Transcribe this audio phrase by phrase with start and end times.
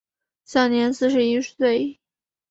[0.45, 1.99] 享年四十一岁。